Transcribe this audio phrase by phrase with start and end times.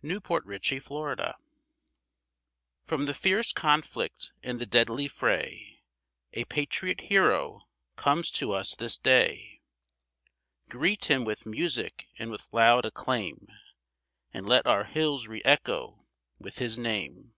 [0.00, 1.34] FROM BATON ROUGE
[2.86, 5.82] From the fierce conflict and the deadly fray
[6.32, 7.60] A patriot hero
[7.94, 9.60] comes to us this day.
[10.70, 13.46] Greet him with music and with loud acclaim,
[14.32, 16.06] And let our hills re echo
[16.38, 17.34] with his name.